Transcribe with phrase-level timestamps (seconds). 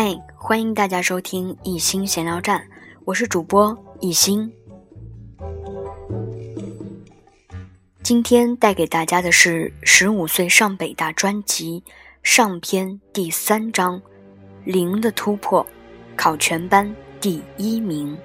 [0.00, 2.64] 嗨，欢迎大家收听一心闲聊站，
[3.04, 4.48] 我是主播一心。
[8.00, 11.82] 今天带给大家的是《十五岁上北大》专辑
[12.22, 14.00] 上篇第三章：
[14.62, 15.66] 零的突破，
[16.14, 18.16] 考全班第一名。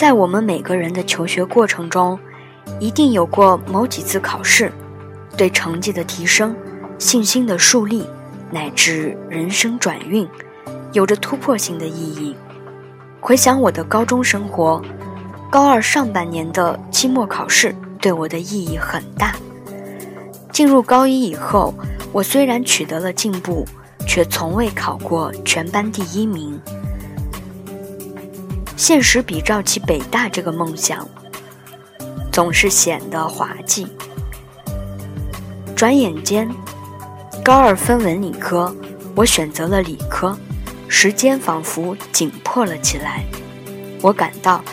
[0.00, 2.18] 在我们每个人的求学过程中，
[2.78, 4.72] 一定有过某几次考试，
[5.36, 6.56] 对成绩的提升、
[6.98, 8.08] 信心的树立，
[8.50, 10.26] 乃至人生转运，
[10.94, 12.34] 有着突破性的意义。
[13.20, 14.80] 回想我的高中生活，
[15.50, 19.36] 高二上半年的期末考试对我的意义很大。
[20.50, 21.74] 进入高一以后，
[22.10, 23.66] 我虽然取得了进步，
[24.06, 26.58] 却从未考过全班第一名。
[28.80, 31.06] 现实比照起北大这个梦想，
[32.32, 33.86] 总是显得滑稽。
[35.76, 36.50] 转眼间，
[37.44, 38.74] 高二分文理科，
[39.14, 40.34] 我选择了理科，
[40.88, 43.22] 时间仿佛紧迫了起来。
[44.00, 44.64] 我感到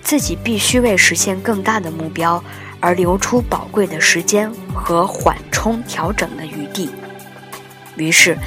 [0.00, 2.40] 自己必须为实现更大的目标
[2.78, 6.88] 而留出宝贵的时间和缓冲调整的余地。
[7.96, 8.38] 于是，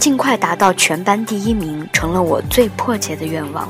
[0.00, 3.68] 尽快达到全班第一名成了我最迫切的愿望。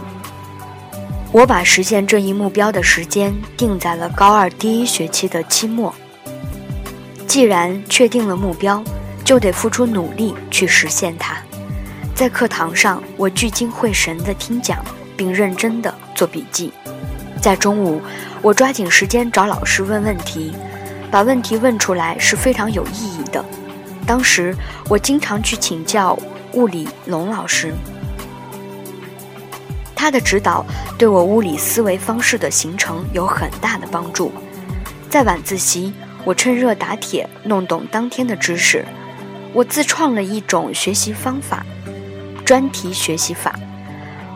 [1.34, 5.92] 我把实现这一目标的时间定在了高二第一学期的期末。
[7.26, 8.80] 既然确定了目标，
[9.24, 11.36] 就得付出努力去实现它。
[12.14, 14.78] 在课堂上，我聚精会神地听讲，
[15.16, 16.72] 并认真地做笔记。
[17.40, 18.00] 在中午，
[18.40, 20.54] 我抓紧时间找老师问问题，
[21.10, 23.44] 把问题问出来是非常有意义的。
[24.06, 24.54] 当时，
[24.88, 26.16] 我经常去请教
[26.52, 27.74] 物理龙老师。
[30.04, 30.62] 他的指导
[30.98, 34.30] 对我物理思维方式的形成有很大的帮助。
[35.08, 35.94] 在晚自习，
[36.26, 38.84] 我趁热打铁弄懂当天的知识。
[39.54, 41.64] 我自创了一种学习方法——
[42.44, 43.58] 专题学习法。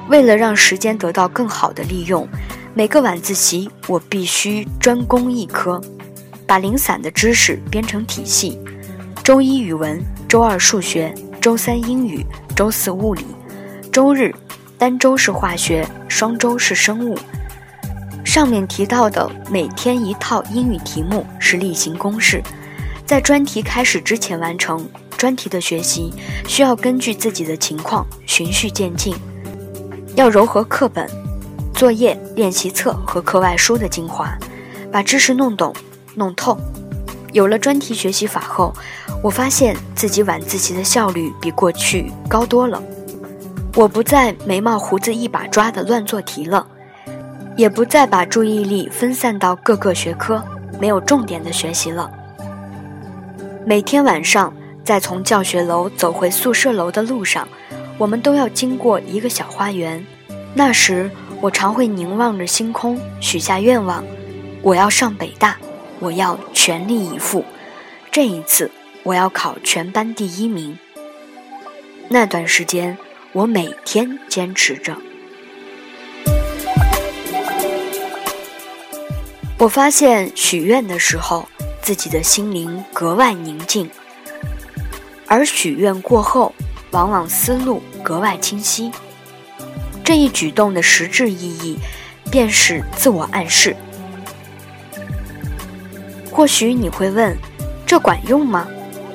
[0.08, 2.26] 为了让时间得到更好的利用，
[2.72, 5.78] 每个晚自习我必须专攻一科，
[6.46, 8.58] 把零散的知识编成体系：
[9.22, 12.24] 周一语文，周二数学，周三英语，
[12.56, 13.26] 周四物理，
[13.92, 14.34] 周日。
[14.78, 17.18] 单周是化学，双周是生物。
[18.24, 22.40] 上面提到的每天一套英语题目是例行公事，
[23.04, 24.88] 在专题开始之前完成。
[25.16, 26.14] 专题的学习
[26.46, 29.16] 需要根据自己的情况循序渐进，
[30.14, 31.10] 要糅合课本、
[31.74, 34.32] 作业、练习册和课外书的精华，
[34.92, 35.74] 把知识弄懂、
[36.14, 36.56] 弄透。
[37.32, 38.72] 有了专题学习法后，
[39.20, 42.80] 我发现自己晚自习的效率比过去高多了。
[43.78, 46.66] 我不再眉毛胡子一把抓的乱做题了，
[47.56, 50.42] 也不再把注意力分散到各个学科，
[50.80, 52.10] 没有重点的学习了。
[53.64, 54.52] 每天晚上
[54.82, 57.46] 在从教学楼走回宿舍楼的路上，
[57.98, 60.04] 我们都要经过一个小花园。
[60.54, 61.08] 那时
[61.40, 64.04] 我常会凝望着星空，许下愿望：
[64.60, 65.56] 我要上北大，
[66.00, 67.44] 我要全力以赴。
[68.10, 68.72] 这一次
[69.04, 70.76] 我要考全班第一名。
[72.08, 72.98] 那段时间。
[73.38, 74.96] 我每天坚持着。
[79.56, 81.48] 我发现许愿的时候，
[81.80, 83.86] 自己的心灵格外宁静；
[85.28, 86.52] 而许愿过后，
[86.90, 88.90] 往往思路格外清晰。
[90.02, 91.78] 这一举动的实质意义，
[92.32, 93.76] 便是自我暗示。
[96.32, 97.38] 或许你会问，
[97.86, 98.66] 这管用吗？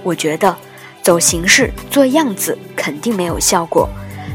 [0.02, 0.56] 我觉得，
[1.02, 3.90] 走形式、做样子，肯定没有效果。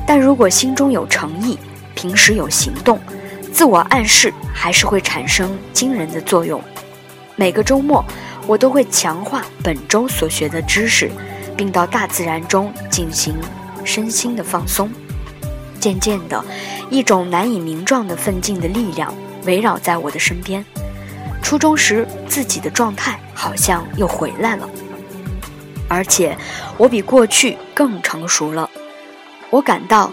[0.08, 1.58] 但如果心中有诚意，
[1.94, 2.98] 平时有行动，
[3.52, 6.58] 自我暗示还是会产生惊人的作用。
[7.36, 8.02] 每个周末，
[8.46, 11.10] 我都会强化本周所学的知识，
[11.54, 13.34] 并到大自然中进行
[13.84, 14.90] 身心的放松。
[15.78, 16.42] 渐渐的，
[16.88, 19.12] 一种难以名状的奋进的力量
[19.44, 20.64] 围绕在我的身边。
[21.42, 24.66] 初中时自己的状态好像又回来了。
[25.86, 26.34] 而且
[26.78, 28.70] 我比过去更成熟了。
[29.50, 30.12] 我感到，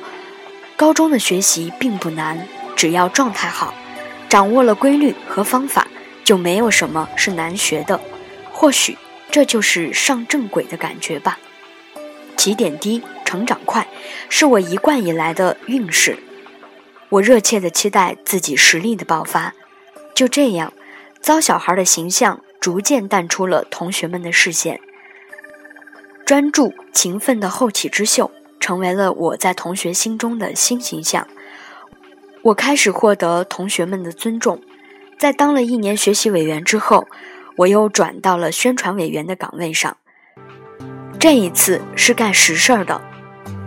[0.78, 3.74] 高中的学习并不难，只要状态好，
[4.30, 5.88] 掌握了规律和方法，
[6.24, 8.00] 就没有什么是难学的。
[8.52, 8.98] 或许
[9.30, 11.38] 这就是上正轨的感觉吧。
[12.38, 13.88] 起点低，成长快，
[14.30, 16.18] 是我一贯以来的运势。
[17.10, 19.54] 我热切地期待自己实力的爆发。
[20.14, 20.72] 就这样，
[21.20, 24.80] 糟小孩的形象逐渐淡出了同学们的视线。
[26.26, 28.32] 专注、勤奋的后起之秀。
[28.65, 31.27] 成为了我在同学心中的新形象，
[32.41, 34.59] 我开始获得同学们的尊重。
[35.19, 37.06] 在当了一年学习委员之后，
[37.57, 39.95] 我又转到了宣传委员的岗位上。
[41.19, 43.00] 这一次是干实事儿的，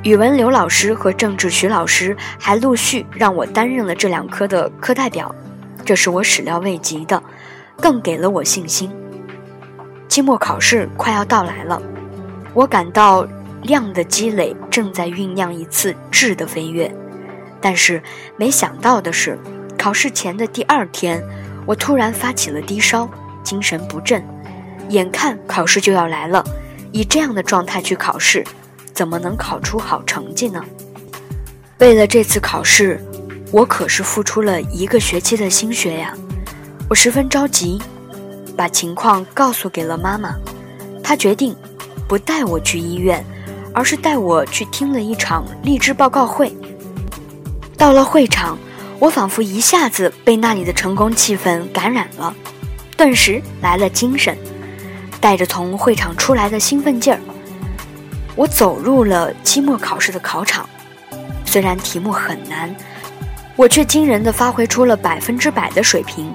[0.03, 5.33] 语文刘老师和政治徐老师还陆续让我担任了这两科的课代表，
[5.85, 7.23] 这是我始料未及的，
[7.81, 8.91] 更给了我信心。
[10.09, 11.81] 期末考试快要到来了，
[12.53, 13.25] 我感到。
[13.63, 16.95] 量的积累正在酝酿一次质的飞跃，
[17.61, 18.03] 但是
[18.37, 19.39] 没想到的是，
[19.77, 21.23] 考试前的第二天，
[21.67, 23.09] 我突然发起了低烧，
[23.43, 24.25] 精神不振。
[24.91, 26.43] 眼看考试就要来了，
[26.93, 28.45] 以这样的状态去考试，
[28.95, 30.65] 怎么能考出好成绩呢？
[31.79, 32.99] 为了这次考试，
[33.53, 36.15] 我可是付出了一个学期的心血呀！
[36.89, 37.79] 我十分着急，
[38.57, 40.37] 把情况告诉给了妈妈，
[41.03, 41.55] 她决定
[42.09, 43.25] 不带我去医院。
[43.79, 46.53] 而是带我去听了一场励志报告会。
[47.77, 48.59] 到了会场，
[48.99, 52.35] 我仿佛一下子被那里的成功气氛感染了，
[52.97, 54.37] 顿时来了精神，
[55.21, 57.21] 带着从会场出来的兴奋劲儿，
[58.35, 60.69] 我走入了期末考试的考场。
[61.45, 62.75] 虽然题目很难，
[63.55, 66.35] 我却惊人的发挥出了百分之百的水平。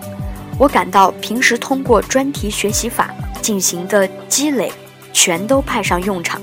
[0.57, 4.71] 我感到平时通过专题学习法进行的积累，
[5.11, 6.41] 全都派上用场。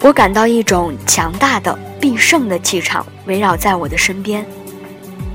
[0.00, 4.46] 我感到一种强大的必胜的气场围绕在我的身边，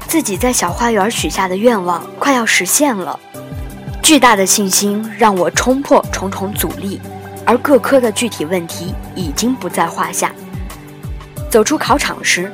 [0.07, 3.19] 自己在小花园许下的愿望快要实现了，
[4.01, 7.01] 巨大的信心让我冲破重重阻力，
[7.45, 10.33] 而各科的具体问题已经不在话下。
[11.51, 12.49] 走出考场时，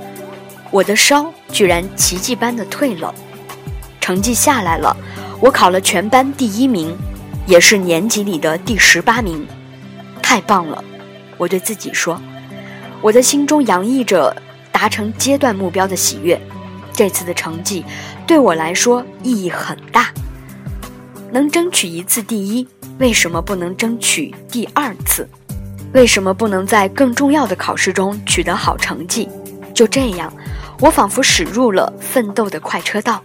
[0.72, 3.14] 我的烧居然奇迹般的退了，
[4.02, 4.98] 成绩下来了，
[5.40, 6.98] 我考了全班第一名，
[7.46, 9.48] 也是年级里的第十八名，
[10.24, 10.84] 太棒了。
[11.40, 12.22] 我对自己说，
[13.02, 14.36] 我的心中洋溢着
[14.74, 16.40] 达成阶段目标的喜悦。
[16.94, 17.86] 这次的成绩
[18.28, 20.10] 对我来说意义很大。
[21.32, 25.28] 能争取一次第一，为什么不能争取第二次？
[25.94, 29.30] 为什么不能在更重要的考试中取得好成绩？
[29.74, 30.34] 就这样，
[30.82, 33.24] 我仿佛驶入了奋斗的快车道。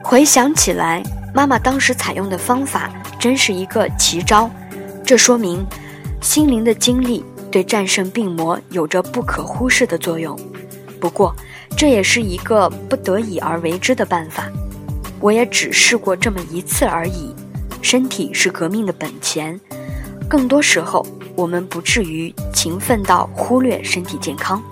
[0.00, 1.02] 回想起来，
[1.34, 2.88] 妈妈当时采用的方法
[3.18, 4.48] 真是一个奇招。
[5.04, 5.66] 这说明。
[6.20, 10.38] 心灵的经历对战胜病魔有着不可忽视的作用，
[11.00, 11.34] 不过
[11.76, 14.48] 这也是一个不得已而为之的办法。
[15.18, 17.34] 我也只试过这么一次而已。
[17.82, 19.58] 身体是革命的本钱，
[20.28, 24.62] 更多时候我们不至于勤奋到忽略身体健康。